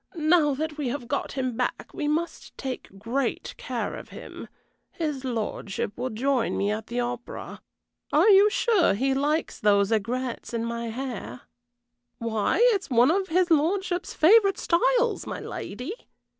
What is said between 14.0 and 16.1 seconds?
favorite styles, my lady.